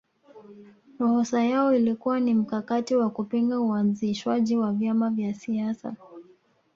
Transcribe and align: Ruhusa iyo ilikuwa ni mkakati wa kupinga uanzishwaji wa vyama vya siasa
Ruhusa 0.99 1.39
iyo 1.45 1.73
ilikuwa 1.75 2.19
ni 2.19 2.33
mkakati 2.33 2.95
wa 2.95 3.09
kupinga 3.09 3.59
uanzishwaji 3.59 4.57
wa 4.57 4.71
vyama 4.73 5.09
vya 5.09 5.33
siasa 5.33 5.95